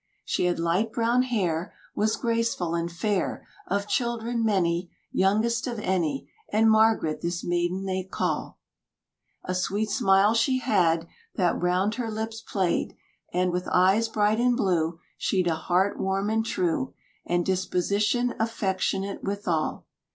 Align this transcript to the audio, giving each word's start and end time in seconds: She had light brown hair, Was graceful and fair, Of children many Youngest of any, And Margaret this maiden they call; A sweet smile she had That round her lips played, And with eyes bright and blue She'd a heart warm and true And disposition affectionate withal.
She 0.25 0.45
had 0.45 0.57
light 0.57 0.91
brown 0.91 1.21
hair, 1.21 1.75
Was 1.93 2.15
graceful 2.15 2.73
and 2.73 2.91
fair, 2.91 3.47
Of 3.67 3.87
children 3.87 4.43
many 4.43 4.89
Youngest 5.11 5.67
of 5.67 5.77
any, 5.77 6.27
And 6.51 6.71
Margaret 6.71 7.21
this 7.21 7.43
maiden 7.43 7.85
they 7.85 8.03
call; 8.05 8.57
A 9.43 9.53
sweet 9.53 9.91
smile 9.91 10.33
she 10.33 10.57
had 10.57 11.07
That 11.35 11.61
round 11.61 11.93
her 12.01 12.09
lips 12.09 12.41
played, 12.41 12.95
And 13.31 13.51
with 13.51 13.67
eyes 13.67 14.09
bright 14.09 14.39
and 14.39 14.57
blue 14.57 14.99
She'd 15.19 15.45
a 15.45 15.53
heart 15.53 15.99
warm 15.99 16.31
and 16.31 16.43
true 16.43 16.95
And 17.27 17.45
disposition 17.45 18.33
affectionate 18.39 19.23
withal. 19.23 19.85